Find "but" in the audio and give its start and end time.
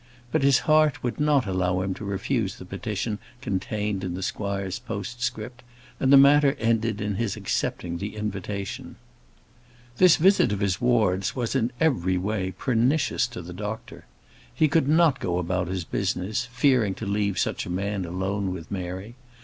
0.31-0.41